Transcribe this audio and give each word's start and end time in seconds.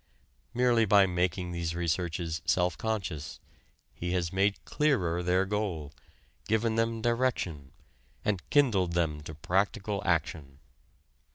Merely 0.55 0.85
by 0.85 1.05
making 1.05 1.51
these 1.51 1.75
researches 1.75 2.41
self 2.43 2.75
conscious, 2.75 3.39
he 3.93 4.13
has 4.13 4.33
made 4.33 4.65
clearer 4.65 5.21
their 5.21 5.45
goal, 5.45 5.93
given 6.47 6.73
them 6.73 7.03
direction, 7.03 7.71
and 8.25 8.41
kindled 8.49 8.93
them 8.93 9.21
to 9.21 9.35
practical 9.35 10.01
action. 10.03 10.57